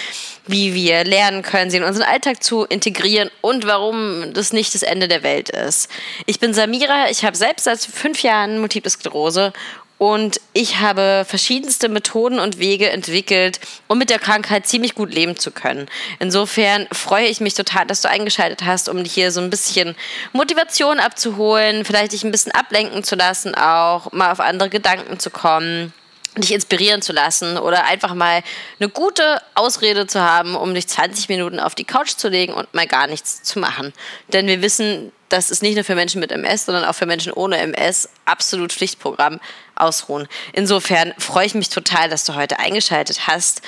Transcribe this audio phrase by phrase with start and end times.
[0.47, 4.83] wie wir lernen können, sie in unseren Alltag zu integrieren und warum das nicht das
[4.83, 5.91] Ende der Welt ist.
[6.27, 9.53] Ich bin Samira, ich habe selbst seit fünf Jahren Multiple Sklerose
[9.99, 15.39] und ich habe verschiedenste Methoden und Wege entwickelt, um mit der Krankheit ziemlich gut leben
[15.39, 15.87] zu können.
[16.19, 19.97] Insofern freue ich mich total, dass du eingeschaltet hast, um dich hier so ein bisschen
[20.33, 25.31] Motivation abzuholen, vielleicht dich ein bisschen ablenken zu lassen, auch mal auf andere Gedanken zu
[25.31, 25.93] kommen
[26.39, 28.43] dich inspirieren zu lassen oder einfach mal
[28.79, 32.73] eine gute Ausrede zu haben, um dich 20 Minuten auf die Couch zu legen und
[32.75, 33.93] mal gar nichts zu machen.
[34.29, 37.33] Denn wir wissen, das ist nicht nur für Menschen mit MS, sondern auch für Menschen
[37.33, 39.41] ohne MS absolut Pflichtprogramm
[39.77, 40.27] ausruhen.
[40.53, 43.63] Insofern freue ich mich total, dass du heute eingeschaltet hast.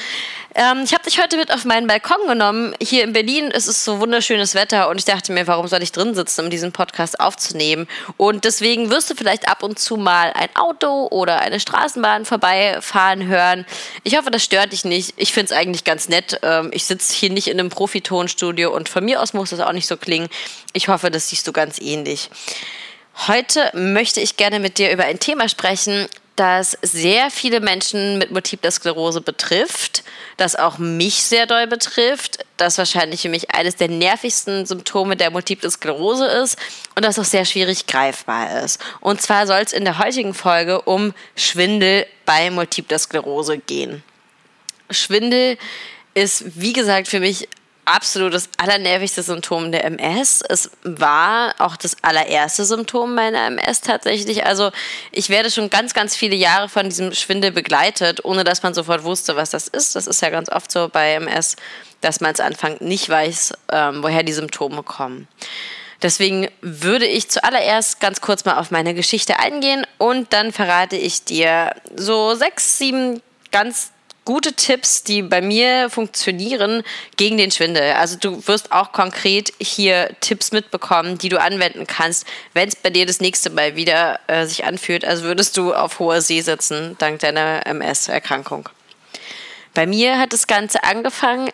[0.55, 2.75] Ähm, ich habe dich heute mit auf meinen Balkon genommen.
[2.81, 5.93] Hier in Berlin ist es so wunderschönes Wetter und ich dachte mir, warum soll ich
[5.93, 7.87] drin sitzen, um diesen Podcast aufzunehmen?
[8.17, 13.27] Und deswegen wirst du vielleicht ab und zu mal ein Auto oder eine Straßenbahn vorbeifahren
[13.27, 13.67] hören.
[14.05, 15.15] Ich hoffe, das stört dich nicht.
[15.17, 16.41] Ich finde es eigentlich ganz nett.
[16.43, 19.73] Ähm, ich sitze hier nicht in einem Profitonstudio und von mir aus muss das auch
[19.73, 20.29] nicht so klingen.
[20.73, 22.31] Ich hoffe, das siehst du ganz ähnlich.
[23.27, 28.31] Heute möchte ich gerne mit dir über ein Thema sprechen, das sehr viele Menschen mit
[28.31, 30.05] Multipler Sklerose betrifft,
[30.37, 35.31] das auch mich sehr doll betrifft, das wahrscheinlich für mich eines der nervigsten Symptome der
[35.33, 36.57] Multiple Sklerose ist
[36.95, 38.81] und das auch sehr schwierig greifbar ist.
[39.01, 44.05] Und zwar soll es in der heutigen Folge um Schwindel bei Multipler Sklerose gehen.
[44.91, 45.59] Schwindel
[46.15, 47.49] ist, wie gesagt, für mich
[47.89, 50.43] absolut das allernervigste Symptom der MS.
[50.49, 54.45] Es war auch das allererste Symptom meiner MS tatsächlich.
[54.45, 54.71] Also
[55.11, 59.05] ich werde schon ganz, ganz viele Jahre von diesem Schwindel begleitet, ohne dass man sofort
[59.05, 59.97] wusste, was das ist.
[59.97, 61.57] Das ist ja ganz oft so bei MS,
[62.01, 65.27] dass man zu Anfang nicht weiß, ähm, woher die Symptome kommen.
[66.03, 71.25] Deswegen würde ich zuallererst ganz kurz mal auf meine Geschichte eingehen und dann verrate ich
[71.25, 73.21] dir so sechs, sieben
[73.51, 73.91] ganz
[74.29, 76.83] gute Tipps, die bei mir funktionieren
[77.17, 77.95] gegen den Schwindel.
[77.95, 82.91] Also du wirst auch konkret hier Tipps mitbekommen, die du anwenden kannst, wenn es bei
[82.91, 86.95] dir das nächste Mal wieder äh, sich anfühlt, als würdest du auf hoher See sitzen,
[86.99, 88.69] dank deiner MS-Erkrankung.
[89.73, 91.49] Bei mir hat das Ganze angefangen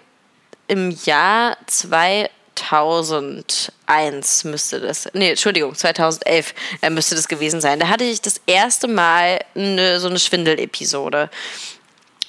[0.67, 6.53] im Jahr 2001 müsste das, nee, Entschuldigung, 2011
[6.83, 7.79] äh, müsste das gewesen sein.
[7.79, 11.31] Da hatte ich das erste Mal eine, so eine Schwindel-Episode.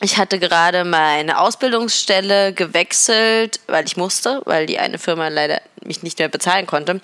[0.02, 6.04] Ich hatte gerade meine Ausbildungsstelle gewechselt, weil ich musste, weil die eine Firma leider mich
[6.04, 7.00] nicht mehr bezahlen konnte.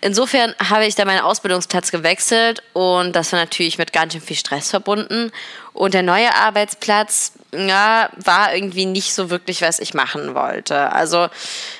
[0.00, 4.36] Insofern habe ich da meinen Ausbildungsplatz gewechselt und das war natürlich mit ganz schön viel
[4.36, 5.32] Stress verbunden.
[5.72, 10.92] Und der neue Arbeitsplatz ja, war irgendwie nicht so wirklich, was ich machen wollte.
[10.92, 11.28] Also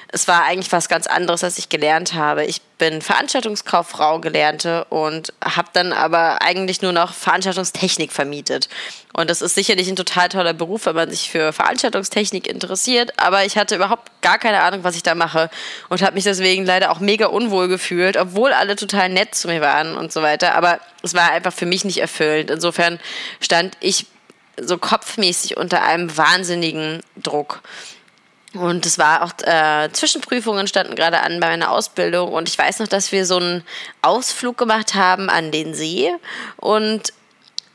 [0.09, 2.45] es war eigentlich was ganz anderes, was ich gelernt habe.
[2.45, 8.69] Ich bin Veranstaltungskauffrau gelernte und habe dann aber eigentlich nur noch Veranstaltungstechnik vermietet.
[9.15, 13.19] Und das ist sicherlich ein total toller Beruf, wenn man sich für Veranstaltungstechnik interessiert.
[13.19, 15.49] Aber ich hatte überhaupt gar keine Ahnung, was ich da mache
[15.89, 19.63] und habe mich deswegen leider auch mega unwohl gefühlt, obwohl alle total nett zu mir
[19.63, 20.55] waren und so weiter.
[20.55, 22.51] Aber es war einfach für mich nicht erfüllend.
[22.51, 23.01] Insofern
[23.41, 24.05] stand ich
[24.61, 27.63] so kopfmäßig unter einem wahnsinnigen Druck.
[28.55, 32.33] Und es war auch, äh, Zwischenprüfungen standen gerade an bei meiner Ausbildung.
[32.33, 33.65] Und ich weiß noch, dass wir so einen
[34.01, 36.13] Ausflug gemacht haben an den See.
[36.57, 37.13] Und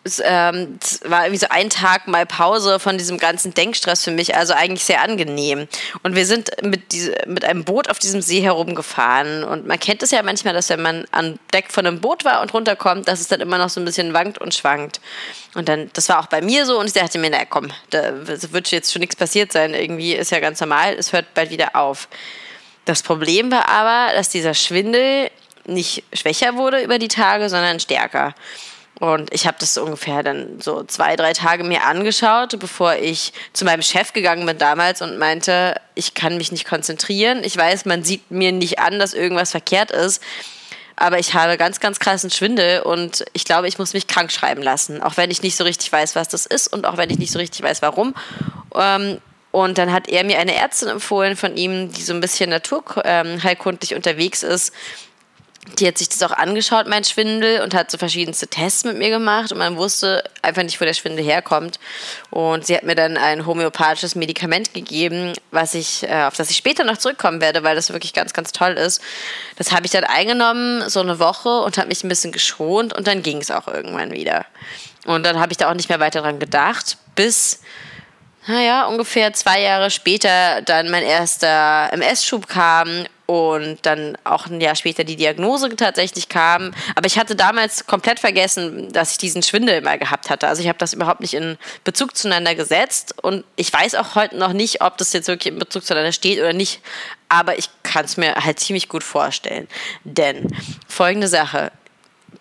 [0.10, 4.36] es, ähm, war irgendwie so ein Tag mal Pause von diesem ganzen Denkstress für mich,
[4.36, 5.68] also eigentlich sehr angenehm.
[6.04, 9.44] Und wir sind mit, diese, mit einem Boot auf diesem See herumgefahren.
[9.44, 12.42] Und man kennt es ja manchmal, dass wenn man an Deck von einem Boot war
[12.42, 15.00] und runterkommt, dass es dann immer noch so ein bisschen wankt und schwankt.
[15.56, 18.12] Und dann, das war auch bei mir so und ich dachte mir, na komm, da
[18.28, 19.74] wird jetzt schon nichts passiert sein.
[19.74, 22.08] Irgendwie ist ja ganz normal, es hört bald wieder auf.
[22.86, 25.30] Das Problem war aber, dass dieser Schwindel
[25.66, 28.34] nicht schwächer wurde über die Tage, sondern stärker.
[29.00, 33.64] Und ich habe das ungefähr dann so zwei, drei Tage mir angeschaut, bevor ich zu
[33.64, 37.44] meinem Chef gegangen bin damals und meinte, ich kann mich nicht konzentrieren.
[37.44, 40.22] Ich weiß, man sieht mir nicht an, dass irgendwas verkehrt ist.
[40.98, 44.62] Aber ich habe ganz, ganz krassen Schwindel und ich glaube, ich muss mich krank schreiben
[44.62, 45.02] lassen.
[45.02, 47.32] Auch wenn ich nicht so richtig weiß, was das ist und auch wenn ich nicht
[47.32, 48.14] so richtig weiß, warum.
[48.76, 49.20] Ähm,
[49.52, 53.96] und dann hat er mir eine Ärztin empfohlen von ihm, die so ein bisschen naturheilkundlich
[53.96, 54.74] unterwegs ist
[55.78, 59.10] die hat sich das auch angeschaut, mein Schwindel, und hat so verschiedenste Tests mit mir
[59.10, 59.52] gemacht.
[59.52, 61.80] Und man wusste einfach nicht, wo der Schwindel herkommt.
[62.30, 66.58] Und sie hat mir dann ein homöopathisches Medikament gegeben, was ich, äh, auf das ich
[66.58, 69.02] später noch zurückkommen werde, weil das wirklich ganz, ganz toll ist.
[69.58, 72.98] Das habe ich dann eingenommen, so eine Woche, und habe mich ein bisschen geschont.
[72.98, 74.46] Und dann ging es auch irgendwann wieder.
[75.06, 77.62] Und dann habe ich da auch nicht mehr weiter dran gedacht, bis
[78.48, 84.74] naja, ungefähr zwei Jahre später dann mein erster MS-Schub kam und dann auch ein Jahr
[84.74, 86.74] später die Diagnose tatsächlich kam.
[86.96, 90.48] Aber ich hatte damals komplett vergessen, dass ich diesen Schwindel mal gehabt hatte.
[90.48, 94.36] Also ich habe das überhaupt nicht in Bezug zueinander gesetzt und ich weiß auch heute
[94.36, 96.82] noch nicht, ob das jetzt wirklich in Bezug zueinander steht oder nicht.
[97.28, 99.68] Aber ich kann es mir halt ziemlich gut vorstellen.
[100.04, 100.48] Denn
[100.88, 101.72] folgende Sache.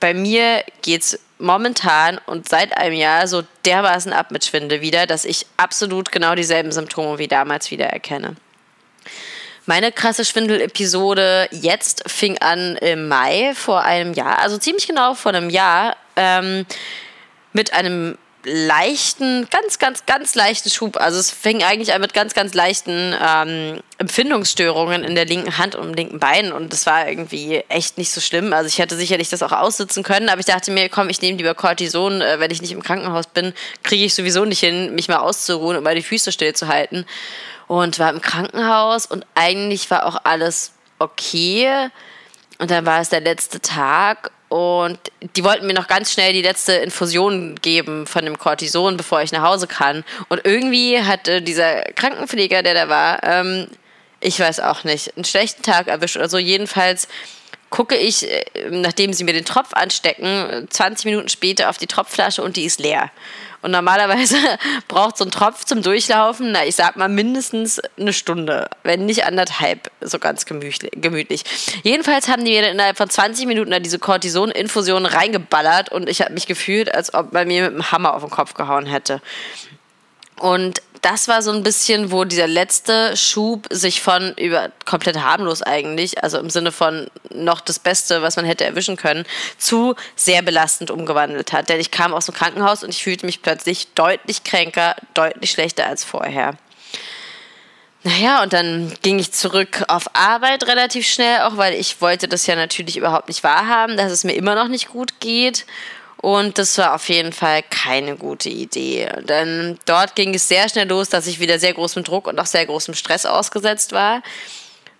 [0.01, 5.07] Bei mir geht es momentan und seit einem Jahr so dermaßen ab mit Schwindel wieder,
[5.07, 8.37] dass ich absolut genau dieselben Symptome wie damals wieder erkenne.
[9.69, 15.35] Meine krasse Schwindel-Episode jetzt fing an im Mai vor einem Jahr, also ziemlich genau vor
[15.35, 16.65] einem Jahr, ähm,
[17.53, 20.97] mit einem leichten, ganz, ganz, ganz leichten Schub.
[20.97, 25.75] Also es fing eigentlich an mit ganz, ganz leichten ähm, Empfindungsstörungen in der linken Hand
[25.75, 28.55] und im linken Bein und das war irgendwie echt nicht so schlimm.
[28.55, 31.37] Also ich hätte sicherlich das auch aussitzen können, aber ich dachte mir, komm, ich nehme
[31.37, 35.09] lieber Cortison, äh, wenn ich nicht im Krankenhaus bin, kriege ich sowieso nicht hin, mich
[35.09, 37.05] mal auszuruhen und mal die Füße stillzuhalten
[37.69, 41.91] und war im Krankenhaus und eigentlich war auch alles okay.
[42.59, 44.99] Und dann war es der letzte Tag und
[45.37, 49.31] die wollten mir noch ganz schnell die letzte Infusion geben von dem Cortison, bevor ich
[49.31, 50.05] nach Hause kann.
[50.29, 53.69] Und irgendwie hatte dieser Krankenpfleger, der da war, ähm,
[54.21, 56.39] ich weiß auch nicht, einen schlechten Tag erwischt oder so.
[56.39, 57.09] Jedenfalls
[57.69, 62.43] gucke ich, äh, nachdem sie mir den Tropf anstecken, 20 Minuten später auf die Tropfflasche
[62.43, 63.11] und die ist leer.
[63.61, 64.37] Und normalerweise
[64.89, 69.25] braucht so ein Tropf zum Durchlaufen, na, ich sag mal mindestens eine Stunde, wenn nicht
[69.25, 71.45] anderthalb, so ganz gemütlich.
[71.83, 76.33] Jedenfalls haben die mir innerhalb von 20 Minuten da diese Cortison-Infusion reingeballert und ich habe
[76.35, 79.21] mich gefühlt, als ob man mir mit einem Hammer auf den Kopf gehauen hätte.
[80.37, 85.63] Und das war so ein bisschen, wo dieser letzte Schub sich von über komplett harmlos
[85.63, 89.25] eigentlich, also im Sinne von noch das Beste, was man hätte erwischen können,
[89.59, 91.69] zu sehr belastend umgewandelt hat.
[91.69, 95.87] Denn ich kam aus dem Krankenhaus und ich fühlte mich plötzlich deutlich kränker, deutlich schlechter
[95.87, 96.57] als vorher.
[98.05, 102.47] Naja, und dann ging ich zurück auf Arbeit relativ schnell, auch weil ich wollte das
[102.47, 105.67] ja natürlich überhaupt nicht wahrhaben, dass es mir immer noch nicht gut geht.
[106.21, 109.09] Und das war auf jeden Fall keine gute Idee.
[109.29, 112.47] Denn dort ging es sehr schnell los, dass ich wieder sehr großem Druck und auch
[112.47, 114.23] sehr großem Stress ausgesetzt war.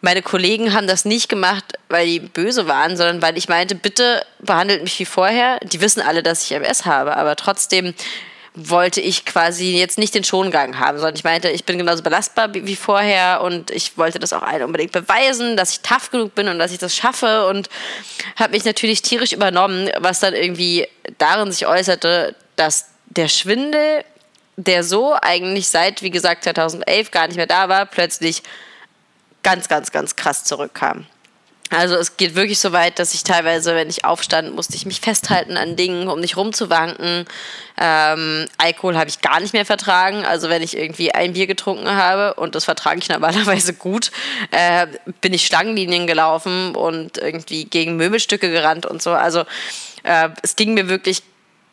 [0.01, 4.25] Meine Kollegen haben das nicht gemacht, weil die böse waren, sondern weil ich meinte, bitte
[4.39, 5.59] behandelt mich wie vorher.
[5.65, 7.95] Die wissen alle, dass ich MS habe, aber trotzdem
[8.55, 12.53] wollte ich quasi jetzt nicht den Schongang haben, sondern ich meinte, ich bin genauso belastbar
[12.55, 16.49] wie vorher und ich wollte das auch allen unbedingt beweisen, dass ich tough genug bin
[16.49, 17.69] und dass ich das schaffe und
[18.37, 20.87] habe mich natürlich tierisch übernommen, was dann irgendwie
[21.19, 24.05] darin sich äußerte, dass der Schwindel,
[24.57, 28.43] der so eigentlich seit, wie gesagt, 2011 gar nicht mehr da war, plötzlich
[29.43, 31.07] ganz, ganz, ganz krass zurückkam.
[31.71, 35.01] Also es geht wirklich so weit, dass ich teilweise, wenn ich aufstand, musste ich mich
[35.01, 37.27] festhalten an Dingen, um nicht rumzuwanken.
[37.79, 40.25] Ähm, Alkohol habe ich gar nicht mehr vertragen.
[40.25, 44.11] Also wenn ich irgendwie ein Bier getrunken habe, und das vertrage ich normalerweise gut,
[44.51, 44.87] äh,
[45.21, 49.11] bin ich Schlangenlinien gelaufen und irgendwie gegen Möbelstücke gerannt und so.
[49.11, 49.45] Also
[50.05, 51.23] äh, es ging mir wirklich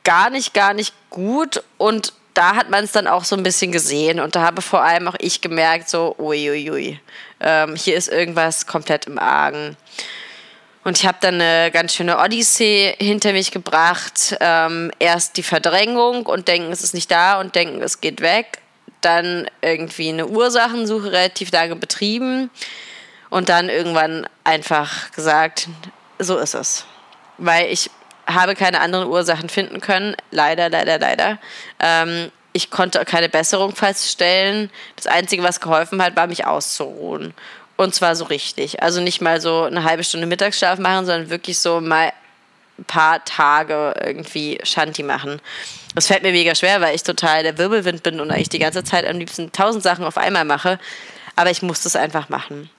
[0.03, 3.71] gar nicht, gar nicht gut und da hat man es dann auch so ein bisschen
[3.71, 6.99] gesehen und da habe vor allem auch ich gemerkt, so, uiuiui,
[7.39, 9.75] ähm, hier ist irgendwas komplett im Argen.
[10.83, 14.37] Und ich habe dann eine ganz schöne Odyssee hinter mich gebracht.
[14.39, 18.59] Ähm, erst die Verdrängung und denken, es ist nicht da und denken, es geht weg.
[19.01, 22.51] Dann irgendwie eine Ursachensuche relativ lange betrieben
[23.31, 25.69] und dann irgendwann einfach gesagt,
[26.19, 26.85] so ist es.
[27.39, 27.89] Weil ich
[28.27, 30.15] habe keine anderen Ursachen finden können.
[30.31, 31.37] Leider, leider, leider.
[31.79, 34.69] Ähm, ich konnte keine Besserung feststellen.
[34.95, 37.33] Das Einzige, was geholfen hat, war mich auszuruhen.
[37.75, 38.81] Und zwar so richtig.
[38.81, 42.13] Also nicht mal so eine halbe Stunde Mittagsschlaf machen, sondern wirklich so mal
[42.77, 45.41] ein paar Tage irgendwie Shanti machen.
[45.95, 48.83] Das fällt mir mega schwer, weil ich total der Wirbelwind bin und eigentlich die ganze
[48.83, 50.79] Zeit am liebsten tausend Sachen auf einmal mache.
[51.35, 52.69] Aber ich musste es einfach machen.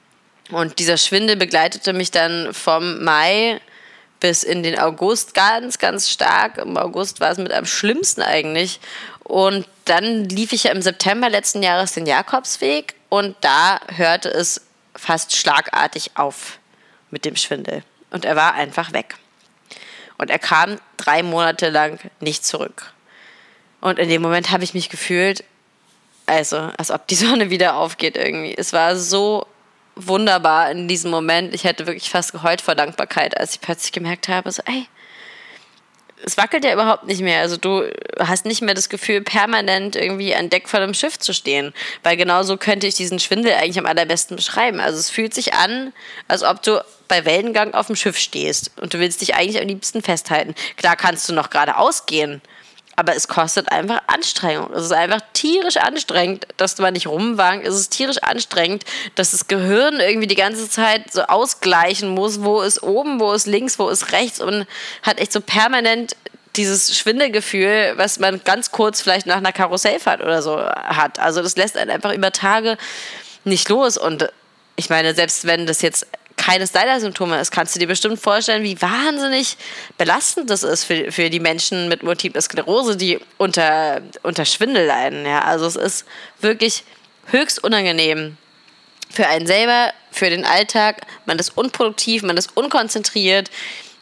[0.50, 3.60] Und dieser Schwindel begleitete mich dann vom Mai
[4.20, 6.58] bis in den August ganz, ganz stark.
[6.58, 8.80] Im August war es mit am schlimmsten eigentlich.
[9.24, 14.62] Und dann lief ich ja im September letzten Jahres den Jakobsweg und da hörte es
[14.94, 16.58] fast schlagartig auf
[17.10, 17.82] mit dem Schwindel.
[18.10, 19.16] Und er war einfach weg.
[20.18, 22.92] Und er kam drei Monate lang nicht zurück.
[23.80, 25.44] Und in dem Moment habe ich mich gefühlt,
[26.24, 28.54] also als ob die Sonne wieder aufgeht irgendwie.
[28.56, 29.46] Es war so
[29.96, 31.54] wunderbar in diesem Moment.
[31.54, 34.86] Ich hätte wirklich fast geheult vor Dankbarkeit, als ich plötzlich gemerkt habe, so, ey,
[36.24, 37.40] es wackelt ja überhaupt nicht mehr.
[37.40, 37.84] Also du
[38.18, 41.74] hast nicht mehr das Gefühl, permanent irgendwie an Deck von einem Schiff zu stehen.
[42.02, 44.80] Weil genau so könnte ich diesen Schwindel eigentlich am allerbesten beschreiben.
[44.80, 45.92] Also es fühlt sich an,
[46.28, 49.68] als ob du bei Wellengang auf dem Schiff stehst und du willst dich eigentlich am
[49.68, 50.54] liebsten festhalten.
[50.76, 52.40] Klar kannst du noch geradeaus gehen,
[52.96, 54.72] aber es kostet einfach Anstrengung.
[54.72, 57.66] Es ist einfach tierisch anstrengend, dass man nicht rumwankt.
[57.66, 58.84] Es ist tierisch anstrengend,
[59.14, 63.46] dass das Gehirn irgendwie die ganze Zeit so ausgleichen muss, wo ist oben, wo ist
[63.46, 64.66] links, wo ist rechts und
[65.02, 66.16] hat echt so permanent
[66.56, 71.18] dieses Schwindelgefühl, was man ganz kurz vielleicht nach einer Karussellfahrt oder so hat.
[71.18, 72.78] Also das lässt einen einfach über Tage
[73.44, 74.30] nicht los und
[74.76, 76.06] ich meine, selbst wenn das jetzt
[76.46, 79.56] keines deiner Symptome ist, kannst du dir bestimmt vorstellen, wie wahnsinnig
[79.98, 85.26] belastend das ist für, für die Menschen mit Multiple Sklerose, die unter, unter Schwindel leiden.
[85.26, 85.40] Ja?
[85.40, 86.04] Also es ist
[86.40, 86.84] wirklich
[87.26, 88.36] höchst unangenehm
[89.10, 91.02] für einen selber, für den Alltag.
[91.24, 93.50] Man ist unproduktiv, man ist unkonzentriert.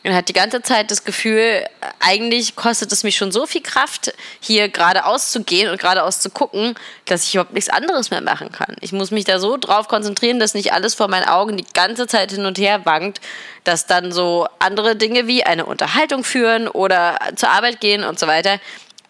[0.05, 1.67] Man hat die ganze Zeit das Gefühl,
[1.99, 6.29] eigentlich kostet es mich schon so viel Kraft, hier geradeaus zu gehen und geradeaus zu
[6.29, 6.75] gucken,
[7.07, 8.77] dass ich überhaupt nichts anderes mehr machen kann.
[8.83, 12.07] Ich muss mich da so drauf konzentrieren, dass nicht alles vor meinen Augen die ganze
[12.07, 13.23] Zeit hin und her wankt,
[13.65, 18.27] dass dann so andere Dinge wie eine Unterhaltung führen oder zur Arbeit gehen und so
[18.27, 18.61] weiter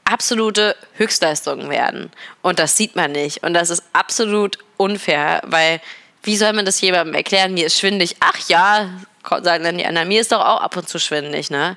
[0.05, 2.13] absolute Höchstleistungen werden.
[2.41, 3.43] Und das sieht man nicht.
[3.43, 5.81] Und das ist absolut unfair, weil
[6.23, 7.55] wie soll man das jemandem erklären?
[7.55, 8.17] Mir ist schwindig.
[8.21, 8.91] Ach ja,
[9.29, 11.77] sagen dann die anderen, mir ist doch auch ab und zu schwindig, ne?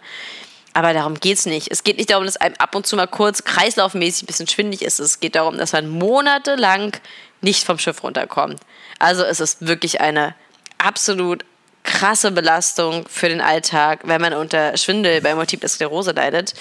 [0.74, 1.72] Aber darum geht es nicht.
[1.72, 4.84] Es geht nicht darum, dass einem ab und zu mal kurz kreislaufmäßig ein bisschen schwindig
[4.84, 5.00] ist.
[5.00, 6.96] Es geht darum, dass man monatelang
[7.42, 8.60] nicht vom Schiff runterkommt.
[9.00, 10.36] Also es ist wirklich eine
[10.77, 11.46] absolut
[11.88, 16.53] krasse Belastung für den Alltag, wenn man unter Schwindel bei Multiple Sklerose leidet.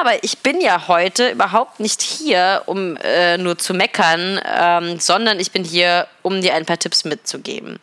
[0.00, 5.40] Aber ich bin ja heute überhaupt nicht hier, um äh, nur zu meckern, ähm, sondern
[5.40, 7.80] ich bin hier, um dir ein paar Tipps mitzugeben.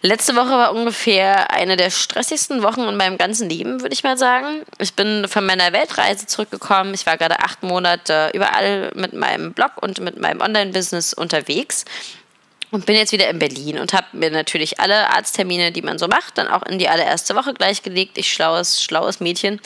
[0.00, 4.16] Letzte Woche war ungefähr eine der stressigsten Wochen in meinem ganzen Leben, würde ich mal
[4.16, 4.62] sagen.
[4.78, 6.94] Ich bin von meiner Weltreise zurückgekommen.
[6.94, 11.84] Ich war gerade acht Monate überall mit meinem Blog und mit meinem Online-Business unterwegs
[12.70, 16.06] und bin jetzt wieder in Berlin und habe mir natürlich alle Arzttermine, die man so
[16.06, 18.18] macht, dann auch in die allererste Woche gleichgelegt.
[18.18, 19.60] Ich schlaues, schlaues Mädchen.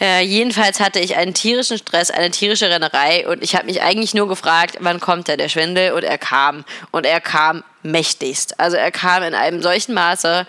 [0.00, 4.14] Äh, jedenfalls hatte ich einen tierischen Stress, eine tierische Rennerei und ich habe mich eigentlich
[4.14, 5.92] nur gefragt, wann kommt da der Schwindel?
[5.92, 6.64] Und er kam.
[6.90, 8.58] Und er kam mächtigst.
[8.58, 10.46] Also er kam in einem solchen Maße,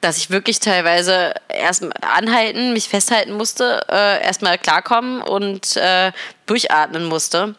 [0.00, 6.12] dass ich wirklich teilweise erst anhalten, mich festhalten musste, äh, erstmal klarkommen und äh,
[6.46, 7.54] durchatmen musste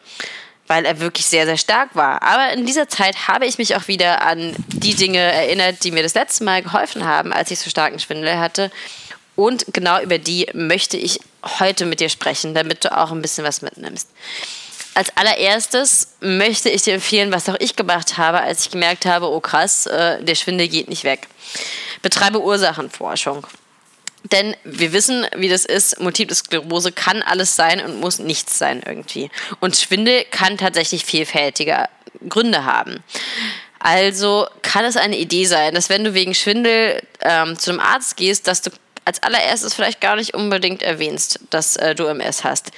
[0.68, 2.22] weil er wirklich sehr, sehr stark war.
[2.22, 6.02] Aber in dieser Zeit habe ich mich auch wieder an die Dinge erinnert, die mir
[6.02, 8.70] das letzte Mal geholfen haben, als ich so starken Schwindel hatte.
[9.34, 11.20] Und genau über die möchte ich
[11.58, 14.08] heute mit dir sprechen, damit du auch ein bisschen was mitnimmst.
[14.94, 19.30] Als allererstes möchte ich dir empfehlen, was auch ich gemacht habe, als ich gemerkt habe,
[19.30, 21.28] oh krass, äh, der Schwindel geht nicht weg.
[22.02, 23.46] Betreibe Ursachenforschung.
[24.24, 26.00] Denn wir wissen, wie das ist.
[26.00, 29.30] Multiple Sklerose kann alles sein und muss nichts sein irgendwie.
[29.60, 31.84] Und Schwindel kann tatsächlich vielfältige
[32.28, 33.02] Gründe haben.
[33.78, 38.16] Also kann es eine Idee sein, dass wenn du wegen Schwindel ähm, zu einem Arzt
[38.16, 38.70] gehst, dass du
[39.04, 42.72] als allererstes vielleicht gar nicht unbedingt erwähnst, dass äh, du MS hast.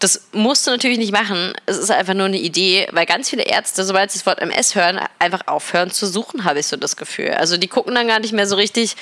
[0.00, 1.52] Das musst du natürlich nicht machen.
[1.66, 4.74] Es ist einfach nur eine Idee, weil ganz viele Ärzte, sobald sie das Wort MS
[4.74, 7.30] hören, einfach aufhören zu suchen, habe ich so das Gefühl.
[7.30, 8.96] Also die gucken dann gar nicht mehr so richtig,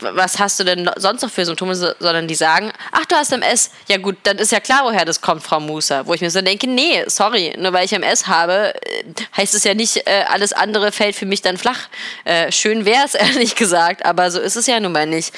[0.00, 3.70] was hast du denn sonst noch für Symptome, sondern die sagen, ach, du hast MS.
[3.88, 6.06] Ja gut, dann ist ja klar, woher das kommt, Frau Musa.
[6.06, 9.04] Wo ich mir so denke, nee, sorry, nur weil ich MS habe, äh,
[9.36, 11.88] heißt es ja nicht, äh, alles andere fällt für mich dann flach.
[12.24, 15.34] Äh, schön wäre es, ehrlich gesagt, aber so ist es ja nun mal nicht.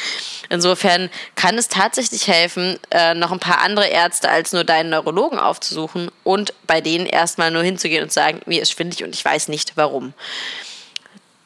[0.49, 2.79] Insofern kann es tatsächlich helfen,
[3.15, 7.63] noch ein paar andere Ärzte als nur deinen Neurologen aufzusuchen und bei denen erstmal nur
[7.63, 10.13] hinzugehen und sagen, mir ist schwindlig und ich weiß nicht warum.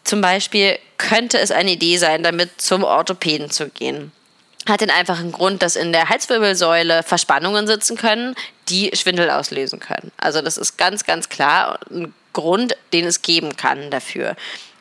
[0.06, 4.12] Zum Beispiel könnte es eine Idee sein, damit zum Orthopäden zu gehen.
[4.68, 8.36] Hat den einfachen Grund, dass in der Halswirbelsäule Verspannungen sitzen können,
[8.68, 10.12] die Schwindel auslösen können.
[10.16, 14.36] Also das ist ganz, ganz klar ein Grund, den es geben kann dafür.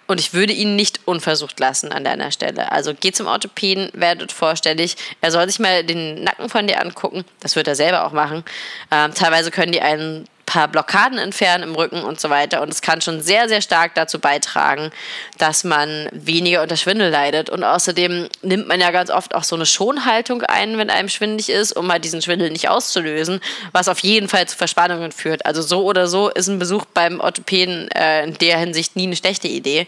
[0.06, 2.72] Und ich würde ihn nicht unversucht lassen an deiner Stelle.
[2.72, 4.96] Also geh zum Orthopäden, werdet vorstellig.
[5.22, 7.26] Er soll sich mal den Nacken von dir angucken.
[7.40, 8.44] Das wird er selber auch machen.
[8.92, 12.62] Ähm, teilweise können die einen paar Blockaden entfernen im Rücken und so weiter.
[12.62, 14.92] Und es kann schon sehr, sehr stark dazu beitragen,
[15.38, 17.50] dass man weniger unter Schwindel leidet.
[17.50, 21.50] Und außerdem nimmt man ja ganz oft auch so eine Schonhaltung ein, wenn einem schwindig
[21.50, 25.46] ist, um mal diesen Schwindel nicht auszulösen, was auf jeden Fall zu Verspannungen führt.
[25.46, 29.16] Also so oder so ist ein Besuch beim Orthopäden äh, in der Hinsicht nie eine
[29.16, 29.88] schlechte Idee.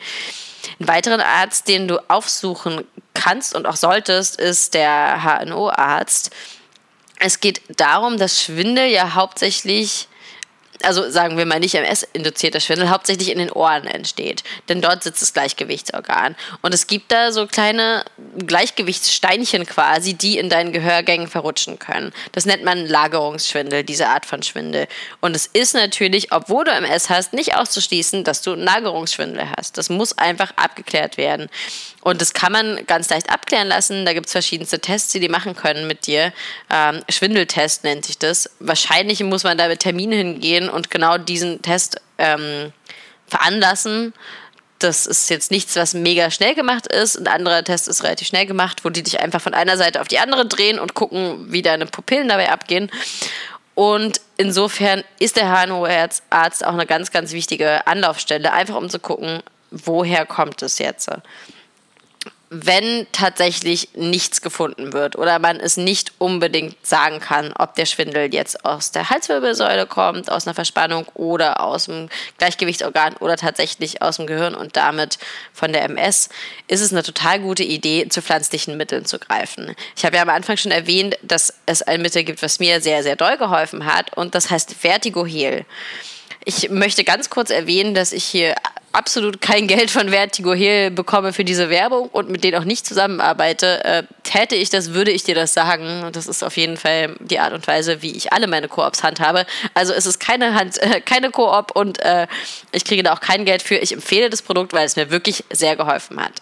[0.80, 2.84] Ein weiteren Arzt, den du aufsuchen
[3.14, 6.32] kannst und auch solltest, ist der HNO-Arzt.
[7.20, 10.08] Es geht darum, dass Schwindel ja hauptsächlich
[10.84, 14.44] also sagen wir mal nicht MS-induzierter Schwindel, hauptsächlich in den Ohren entsteht.
[14.70, 16.36] Denn dort sitzt das Gleichgewichtsorgan.
[16.62, 18.04] Und es gibt da so kleine
[18.46, 22.14] Gleichgewichtssteinchen quasi, die in deinen Gehörgängen verrutschen können.
[22.32, 24.88] Das nennt man Lagerungsschwindel, diese Art von Schwindel.
[25.22, 29.78] Und es ist natürlich, obwohl du MS hast, nicht auszuschließen, dass du Lagerungsschwindel hast.
[29.78, 31.50] Das muss einfach abgeklärt werden.
[32.02, 34.06] Und das kann man ganz leicht abklären lassen.
[34.06, 36.32] Da gibt es verschiedenste Tests, die die machen können mit dir.
[36.72, 38.50] Ähm, Schwindeltest nennt sich das.
[38.60, 42.72] Wahrscheinlich muss man da mit Termine hingehen und genau diesen Test ähm,
[43.28, 44.14] veranlassen.
[44.80, 47.18] Das ist jetzt nichts, was mega schnell gemacht ist.
[47.18, 50.08] Ein anderer Test ist relativ schnell gemacht, wo die dich einfach von einer Seite auf
[50.08, 52.92] die andere drehen und gucken, wie deine Pupillen dabei abgehen.
[53.74, 59.42] Und insofern ist der HNO-Arzt auch eine ganz, ganz wichtige Anlaufstelle, einfach um zu gucken,
[59.72, 61.10] woher kommt es jetzt
[62.50, 68.34] wenn tatsächlich nichts gefunden wird oder man es nicht unbedingt sagen kann, ob der Schwindel
[68.34, 74.16] jetzt aus der Halswirbelsäule kommt, aus einer Verspannung oder aus dem Gleichgewichtsorgan oder tatsächlich aus
[74.16, 75.18] dem Gehirn und damit
[75.52, 76.30] von der MS,
[76.68, 79.76] ist es eine total gute Idee, zu pflanzlichen Mitteln zu greifen.
[79.98, 83.04] Ich habe ja am Anfang schon erwähnt, dass es ein Mittel gibt, was mir sehr,
[83.04, 85.66] sehr doll geholfen hat und das heißt Vertigo-Heal.
[86.50, 88.56] Ich möchte ganz kurz erwähnen, dass ich hier
[88.94, 92.86] absolut kein Geld von Vertigo Heal bekomme für diese Werbung und mit denen auch nicht
[92.86, 96.10] zusammenarbeite, äh, täte ich das, würde ich dir das sagen.
[96.14, 99.46] Das ist auf jeden Fall die Art und Weise, wie ich alle meine Koops handhabe.
[99.74, 102.28] Also es ist keine Hand, äh, keine Koop und äh,
[102.72, 103.76] ich kriege da auch kein Geld für.
[103.76, 106.42] Ich empfehle das Produkt, weil es mir wirklich sehr geholfen hat.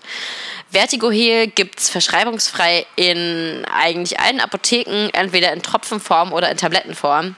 [0.69, 7.35] Vertigo Heal gibt es verschreibungsfrei in eigentlich allen Apotheken, entweder in Tropfenform oder in Tablettenform.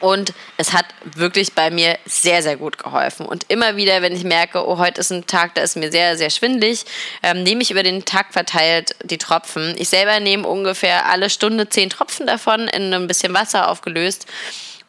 [0.00, 3.26] Und es hat wirklich bei mir sehr, sehr gut geholfen.
[3.26, 6.16] Und immer wieder, wenn ich merke, oh, heute ist ein Tag, da ist mir sehr,
[6.16, 6.86] sehr schwindlig,
[7.22, 9.74] ähm, nehme ich über den Tag verteilt die Tropfen.
[9.78, 14.26] Ich selber nehme ungefähr alle Stunde zehn Tropfen davon in ein bisschen Wasser aufgelöst.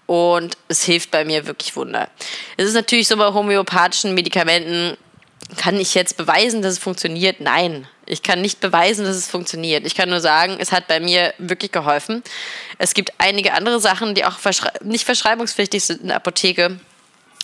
[0.07, 2.09] Und es hilft bei mir wirklich Wunder.
[2.57, 4.97] Es ist natürlich so bei homöopathischen Medikamenten,
[5.57, 7.41] kann ich jetzt beweisen, dass es funktioniert?
[7.41, 9.85] Nein, ich kann nicht beweisen, dass es funktioniert.
[9.85, 12.23] Ich kann nur sagen, es hat bei mir wirklich geholfen.
[12.77, 16.77] Es gibt einige andere Sachen, die auch verschrei nicht verschreibungspflichtig sind in der Apotheke.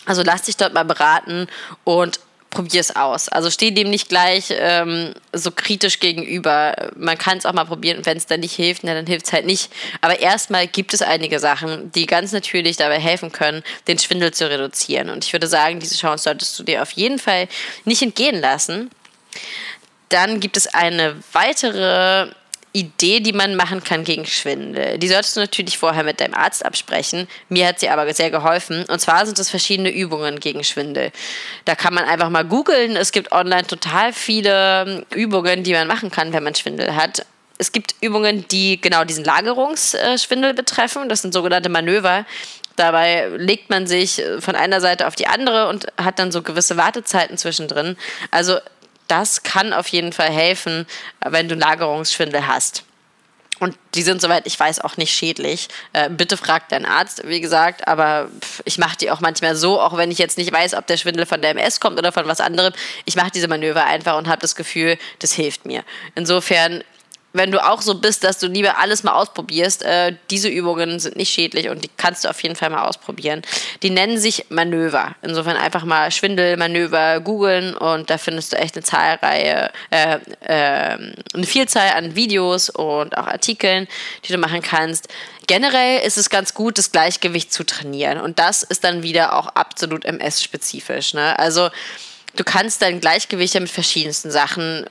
[0.05, 1.47] Also lass dich dort mal beraten
[1.85, 3.29] und probier es aus.
[3.29, 6.73] Also steh dem nicht gleich ähm, so kritisch gegenüber.
[6.97, 9.27] Man kann es auch mal probieren und wenn es dann nicht hilft, na, dann hilft
[9.27, 9.71] es halt nicht.
[10.01, 14.49] Aber erstmal gibt es einige Sachen, die ganz natürlich dabei helfen können, den Schwindel zu
[14.49, 15.09] reduzieren.
[15.09, 17.47] Und ich würde sagen, diese Chance solltest du dir auf jeden Fall
[17.85, 18.89] nicht entgehen lassen.
[20.09, 22.29] Dann gibt es eine weitere
[22.77, 24.99] Idee, die man machen kann gegen Schwindel.
[24.99, 27.27] Die solltest du natürlich vorher mit deinem Arzt absprechen.
[27.49, 28.85] Mir hat sie aber sehr geholfen.
[28.85, 31.11] Und zwar sind es verschiedene Übungen gegen Schwindel.
[31.65, 32.95] Da kann man einfach mal googeln.
[32.95, 37.25] Es gibt online total viele ähm, Übungen, die man machen kann, wenn man Schwindel hat.
[37.57, 41.09] Es gibt Übungen, die genau diesen Lagerungsschwindel betreffen.
[41.09, 42.25] Das sind sogenannte Manöver.
[42.75, 46.43] Dabei legt man sich äh, von einer Seite auf die andere und hat dann so
[46.43, 47.97] gewisse Wartezeiten zwischendrin.
[48.29, 48.59] Also
[49.07, 50.85] das kann auf jeden Fall helfen,
[51.25, 52.83] wenn du Lagerungsschwindel hast.
[53.59, 55.67] Und die sind, soweit ich weiß, auch nicht schädlich.
[55.93, 57.87] Äh, bitte frag deinen Arzt, wie gesagt.
[57.87, 58.29] Aber
[58.65, 61.25] ich mache die auch manchmal so, auch wenn ich jetzt nicht weiß, ob der Schwindel
[61.25, 62.73] von der MS kommt oder von was anderem.
[63.05, 65.83] Ich mache diese Manöver einfach und habe das Gefühl, das hilft mir.
[66.13, 66.83] Insofern
[67.37, 71.15] wenn du auch so bist, dass du lieber alles mal ausprobierst, äh, diese Übungen sind
[71.15, 73.41] nicht schädlich und die kannst du auf jeden Fall mal ausprobieren.
[73.83, 75.15] Die nennen sich Manöver.
[75.21, 80.97] Insofern einfach mal Schwindelmanöver googeln und da findest du echt eine Zahlreihe, äh, äh,
[81.33, 83.87] eine Vielzahl an Videos und auch Artikeln,
[84.25, 85.07] die du machen kannst.
[85.47, 89.47] Generell ist es ganz gut, das Gleichgewicht zu trainieren und das ist dann wieder auch
[89.47, 91.13] absolut MS-spezifisch.
[91.13, 91.37] Ne?
[91.39, 91.69] Also
[92.35, 94.85] du kannst dein Gleichgewicht ja mit verschiedensten Sachen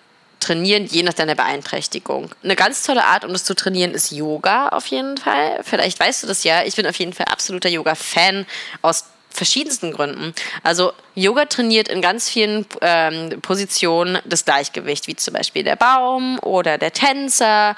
[0.46, 2.30] trainieren, je nach deiner Beeinträchtigung.
[2.42, 5.60] Eine ganz tolle Art, um das zu trainieren, ist Yoga auf jeden Fall.
[5.62, 6.62] Vielleicht weißt du das ja.
[6.64, 8.46] Ich bin auf jeden Fall absoluter Yoga-Fan
[8.82, 10.34] aus verschiedensten Gründen.
[10.62, 16.38] Also Yoga trainiert in ganz vielen ähm, Positionen das Gleichgewicht, wie zum Beispiel der Baum
[16.40, 17.76] oder der Tänzer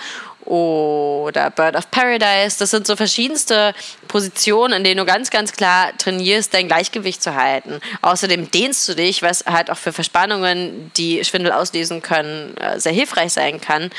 [0.48, 2.58] oder Bird of Paradise.
[2.58, 3.74] Das sind so verschiedenste
[4.08, 7.80] Positionen, in denen du ganz, ganz klar trainierst, dein Gleichgewicht zu halten.
[8.00, 12.92] Außerdem dehnst du dich, was halt auch für Verspannungen, die Schwindel auslösen können, äh, sehr
[12.92, 13.90] hilfreich sein kann.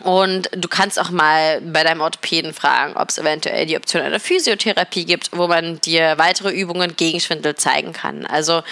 [0.00, 4.20] Und du kannst auch mal bei deinem Orthopäden fragen, ob es eventuell die Option einer
[4.20, 8.26] Physiotherapie gibt, wo man dir weitere Übungen gegen Schwindel zeigen kann.
[8.26, 8.62] Also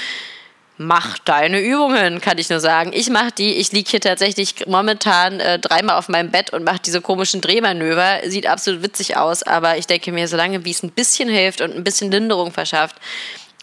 [0.77, 2.93] mach deine Übungen, kann ich nur sagen.
[2.93, 3.55] Ich mache die.
[3.55, 8.21] Ich liege hier tatsächlich momentan äh, dreimal auf meinem Bett und mache diese komischen Drehmanöver.
[8.25, 11.75] Sieht absolut witzig aus, aber ich denke mir, solange wie es ein bisschen hilft und
[11.75, 12.97] ein bisschen Linderung verschafft,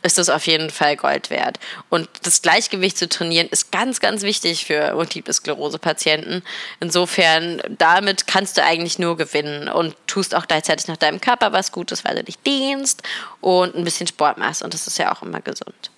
[0.03, 1.59] ist das auf jeden Fall Gold wert.
[1.89, 6.43] Und das Gleichgewicht zu trainieren ist ganz, ganz wichtig für Multiple Sklerose-Patienten.
[6.79, 11.71] Insofern, damit kannst du eigentlich nur gewinnen und tust auch gleichzeitig noch deinem Körper was
[11.71, 13.03] Gutes, weil du dich dehnst
[13.41, 14.63] und ein bisschen Sport machst.
[14.63, 15.91] Und das ist ja auch immer gesund.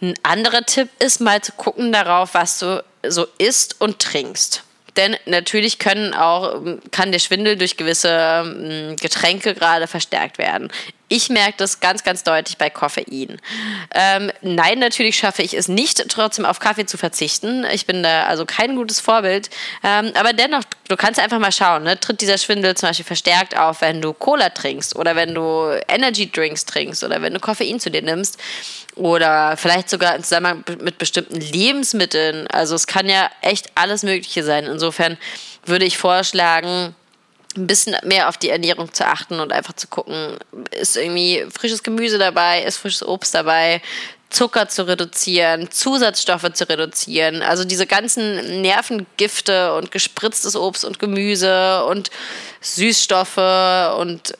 [0.00, 4.62] Ein anderer Tipp ist mal zu gucken darauf, was du so isst und trinkst.
[4.96, 10.70] Denn natürlich können auch, kann der Schwindel durch gewisse ähm, Getränke gerade verstärkt werden.
[11.08, 13.38] Ich merke das ganz, ganz deutlich bei Koffein.
[13.94, 17.64] Ähm, nein, natürlich schaffe ich es nicht, trotzdem auf Kaffee zu verzichten.
[17.72, 19.50] Ich bin da also kein gutes Vorbild.
[19.82, 22.00] Ähm, aber dennoch, du kannst einfach mal schauen, ne?
[22.00, 26.30] tritt dieser Schwindel zum Beispiel verstärkt auf, wenn du Cola trinkst oder wenn du Energy
[26.30, 28.38] Drinks trinkst oder wenn du Koffein zu dir nimmst
[28.94, 32.46] oder vielleicht sogar im Zusammenhang mit bestimmten Lebensmitteln.
[32.46, 34.64] Also es kann ja echt alles Mögliche sein.
[34.64, 35.18] Insofern
[35.66, 36.94] würde ich vorschlagen,
[37.56, 40.38] ein bisschen mehr auf die Ernährung zu achten und einfach zu gucken,
[40.70, 43.80] ist irgendwie frisches Gemüse dabei, ist frisches Obst dabei,
[44.30, 47.42] Zucker zu reduzieren, Zusatzstoffe zu reduzieren.
[47.42, 52.10] Also diese ganzen Nervengifte und gespritztes Obst und Gemüse und
[52.60, 54.34] Süßstoffe und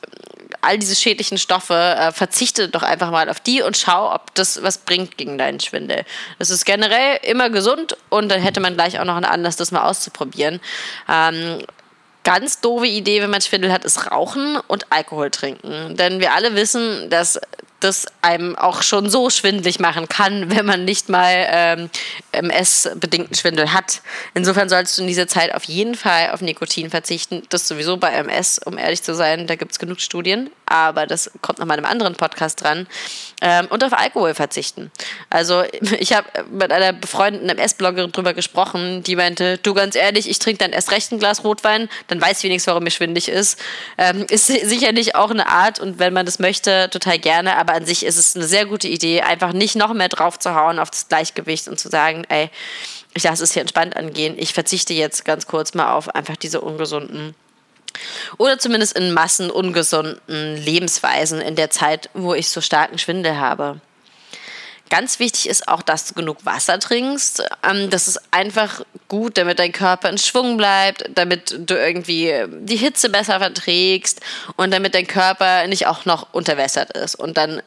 [0.65, 4.61] all diese schädlichen Stoffe, äh, verzichte doch einfach mal auf die und schau, ob das
[4.63, 6.03] was bringt gegen deinen Schwindel.
[6.39, 9.71] Das ist generell immer gesund und dann hätte man gleich auch noch einen Anlass, das
[9.71, 10.59] mal auszuprobieren.
[11.07, 11.59] Ähm,
[12.25, 15.95] ganz doofe Idee, wenn man Schwindel hat, ist Rauchen und Alkohol trinken.
[15.95, 17.39] Denn wir alle wissen, dass
[17.79, 21.89] das einem auch schon so schwindlig machen kann, wenn man nicht mal ähm,
[22.31, 24.01] MS-bedingten Schwindel hat.
[24.33, 27.43] Insofern solltest du in dieser Zeit auf jeden Fall auf Nikotin verzichten.
[27.49, 31.31] Das sowieso bei MS, um ehrlich zu sein, da gibt es genug Studien, aber das
[31.41, 32.87] kommt noch mal in einem anderen Podcast dran.
[33.41, 34.91] Ähm, und auf Alkohol verzichten.
[35.29, 35.63] Also
[35.99, 40.59] ich habe mit einer befreundeten MS-Bloggerin drüber gesprochen, die meinte, du ganz ehrlich, ich trinke
[40.59, 43.59] dann erst recht ein Glas Rotwein, dann weiß ich wenigstens, warum mir schwindig ist.
[43.97, 47.85] Ähm, ist sicherlich auch eine Art und wenn man das möchte, total gerne, aber an
[47.85, 50.89] sich ist es eine sehr gute Idee, einfach nicht noch mehr drauf zu hauen auf
[50.89, 52.49] das Gleichgewicht und zu sagen, ey,
[53.13, 54.35] ich lasse es hier entspannt angehen.
[54.37, 57.33] Ich verzichte jetzt ganz kurz mal auf einfach diese ungesunden
[58.37, 63.79] oder zumindest in Massen ungesunden Lebensweisen in der Zeit, wo ich so starken Schwindel habe.
[64.89, 67.43] Ganz wichtig ist auch, dass du genug Wasser trinkst.
[67.67, 72.75] Ähm, das ist einfach gut, damit dein Körper in Schwung bleibt, damit du irgendwie die
[72.75, 74.21] Hitze besser verträgst
[74.57, 77.63] und damit dein Körper nicht auch noch unterwässert ist und dann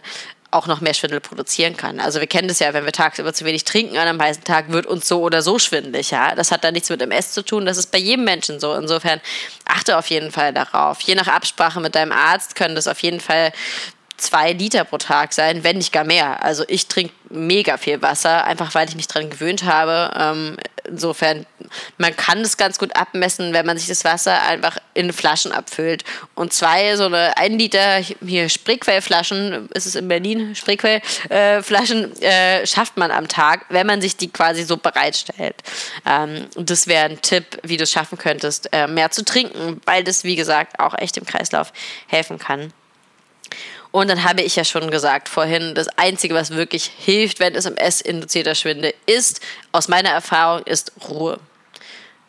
[0.51, 2.01] auch noch mehr Schwindel produzieren kann.
[2.01, 4.71] Also wir kennen das ja, wenn wir tagsüber zu wenig trinken an einem heißen Tag,
[4.73, 6.11] wird uns so oder so schwindelig.
[6.11, 6.35] Ja?
[6.35, 8.75] Das hat da nichts mit MS zu tun, das ist bei jedem Menschen so.
[8.75, 9.21] Insofern
[9.67, 11.01] achte auf jeden Fall darauf.
[11.03, 13.53] Je nach Absprache mit deinem Arzt können das auf jeden Fall
[14.17, 16.43] zwei Liter pro Tag sein, wenn nicht gar mehr.
[16.43, 20.13] Also ich trinke mega viel Wasser, einfach weil ich mich daran gewöhnt habe.
[20.19, 20.57] Ähm,
[20.89, 21.47] insofern,
[21.97, 26.05] man kann das ganz gut abmessen, wenn man sich das Wasser einfach in Flaschen abfüllt.
[26.35, 32.67] Und zwei, so eine 1 Liter hier Spreequellflaschen, ist es in Berlin, Spreequellflaschen, äh, äh,
[32.67, 35.57] schafft man am Tag, wenn man sich die quasi so bereitstellt.
[36.07, 40.05] Ähm, das wäre ein Tipp, wie du es schaffen könntest, äh, mehr zu trinken, weil
[40.05, 41.73] das, wie gesagt, auch echt im Kreislauf
[42.07, 42.73] helfen kann.
[43.91, 47.65] Und dann habe ich ja schon gesagt vorhin, das Einzige, was wirklich hilft, wenn es
[47.65, 49.41] MS-induzierter Schwindel ist,
[49.73, 51.41] aus meiner Erfahrung, ist Ruhe.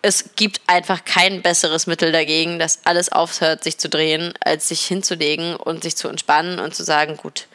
[0.02, 4.86] Es gibt einfach kein besseres Mittel dagegen, dass alles aufhört, sich zu drehen, als sich
[4.86, 7.48] hinzulegen und sich zu entspannen und zu sagen, gut,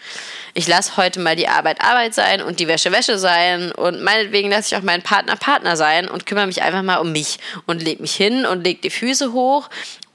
[0.52, 4.50] ich lasse heute mal die Arbeit Arbeit sein und die Wäsche Wäsche sein und meinetwegen
[4.50, 7.82] lasse ich auch meinen Partner Partner sein und kümmere mich einfach mal um mich und
[7.82, 9.70] leg mich hin und leg die Füße hoch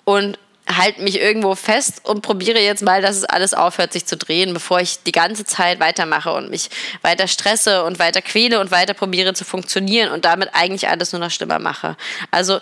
[0.05, 0.37] und
[0.71, 4.53] halte mich irgendwo fest und probiere jetzt mal, dass es alles aufhört, sich zu drehen,
[4.53, 6.69] bevor ich die ganze Zeit weitermache und mich
[7.01, 11.21] weiter stresse und weiter quäle und weiter probiere zu funktionieren und damit eigentlich alles nur
[11.21, 11.97] noch schlimmer mache.
[12.31, 12.59] Also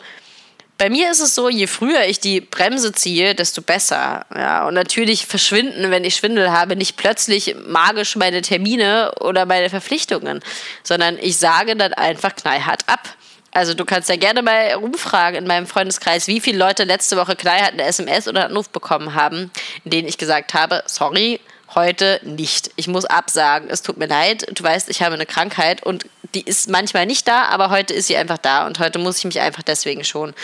[0.77, 4.25] bei mir ist es so, je früher ich die Bremse ziehe, desto besser.
[4.33, 9.69] Ja, und natürlich verschwinden, wenn ich Schwindel habe, nicht plötzlich magisch meine Termine oder meine
[9.69, 10.41] Verpflichtungen,
[10.83, 13.16] sondern ich sage dann einfach knallhart ab.
[13.57, 17.35] Also du kannst ja gerne mal rumfragen in meinem Freundeskreis, wie viele Leute letzte Woche
[17.35, 19.49] knallhart eine SMS oder einen Anruf bekommen haben,
[19.83, 21.39] in denen ich gesagt habe, sorry,
[21.73, 22.69] heute nicht.
[22.75, 23.67] Ich muss absagen.
[23.67, 24.45] Es tut mir leid.
[24.53, 28.05] Du weißt, ich habe eine Krankheit und die ist manchmal nicht da, aber heute ist
[28.05, 30.35] sie einfach da und heute muss ich mich einfach deswegen schon.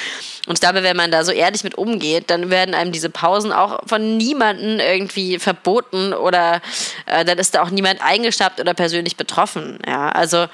[0.48, 3.52] Und ich glaube, wenn man da so ehrlich mit umgeht, dann werden einem diese Pausen
[3.52, 6.64] auch von niemandem irgendwie verboten oder
[7.06, 9.78] äh, dann ist da auch niemand eingeschnappt oder persönlich betroffen.
[9.86, 10.48] Ja, also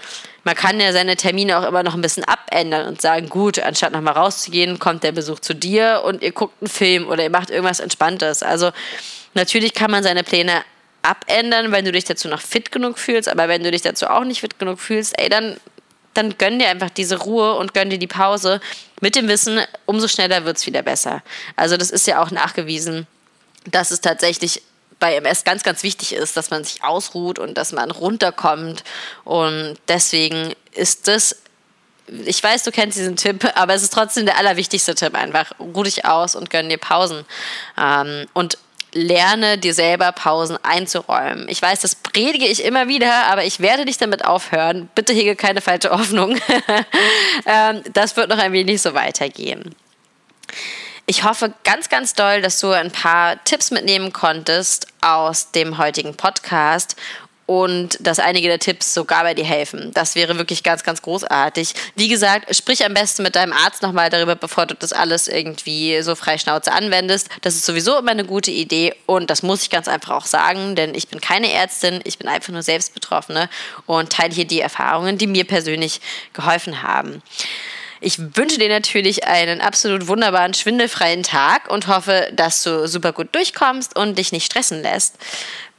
[0.43, 3.91] man kann ja seine Termine auch immer noch ein bisschen abändern und sagen, gut, anstatt
[3.91, 7.49] nochmal rauszugehen, kommt der Besuch zu dir und ihr guckt einen Film oder ihr macht
[7.49, 8.43] irgendwas Entspanntes.
[8.43, 8.71] Also
[9.33, 10.63] natürlich kann man seine Pläne
[11.01, 14.23] abändern, wenn du dich dazu noch fit genug fühlst, aber wenn du dich dazu auch
[14.23, 15.57] nicht fit genug fühlst, ey, dann,
[16.13, 18.59] dann gönn dir einfach diese Ruhe und gönn dir die Pause
[19.01, 21.23] mit dem Wissen, umso schneller wird es wieder besser.
[21.55, 23.07] Also das ist ja auch nachgewiesen,
[23.65, 24.61] dass es tatsächlich
[24.99, 28.83] bei MS ganz, ganz wichtig ist, dass man sich ausruht und dass man runterkommt.
[29.23, 31.35] Und deswegen ist das
[32.25, 35.51] ich weiß, du kennst diesen Tipp, aber es ist trotzdem der allerwichtigste Tipp einfach.
[35.59, 37.23] Ruh dich aus und gönn dir Pausen.
[37.77, 38.57] Ähm, und
[38.93, 41.47] lerne dir selber Pausen einzuräumen.
[41.47, 44.89] Ich weiß, das predige ich immer wieder, aber ich werde nicht damit aufhören.
[44.95, 46.37] Bitte hege keine falsche Hoffnung.
[47.45, 49.75] ähm, das wird noch ein wenig so weitergehen.
[51.09, 56.13] Ich hoffe ganz, ganz doll, dass du ein paar Tipps mitnehmen konntest aus dem heutigen
[56.13, 56.95] Podcast
[57.47, 59.89] und dass einige der Tipps sogar bei dir helfen.
[59.95, 61.73] Das wäre wirklich ganz, ganz großartig.
[61.95, 65.99] Wie gesagt, sprich am besten mit deinem Arzt nochmal darüber, bevor du das alles irgendwie
[66.03, 67.29] so frei Schnauze anwendest.
[67.41, 70.75] Das ist sowieso immer eine gute Idee und das muss ich ganz einfach auch sagen,
[70.75, 73.49] denn ich bin keine Ärztin, ich bin einfach nur selbst Betroffene
[73.87, 76.01] und teile hier die Erfahrungen, die mir persönlich
[76.33, 77.23] geholfen haben.
[78.01, 83.35] Ich wünsche dir natürlich einen absolut wunderbaren, schwindelfreien Tag und hoffe, dass du super gut
[83.35, 85.15] durchkommst und dich nicht stressen lässt.